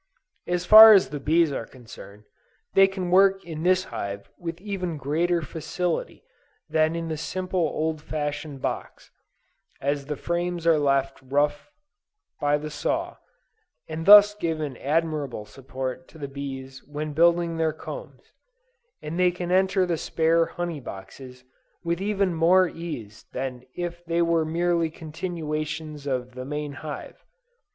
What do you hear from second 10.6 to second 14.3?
are left rough by the saw, and